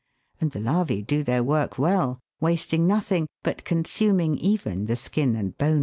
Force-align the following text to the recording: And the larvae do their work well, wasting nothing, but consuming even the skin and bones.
And 0.39 0.49
the 0.49 0.59
larvae 0.59 1.03
do 1.03 1.21
their 1.21 1.43
work 1.43 1.77
well, 1.77 2.17
wasting 2.39 2.87
nothing, 2.87 3.27
but 3.43 3.63
consuming 3.63 4.35
even 4.35 4.87
the 4.87 4.95
skin 4.95 5.35
and 5.35 5.55
bones. 5.55 5.79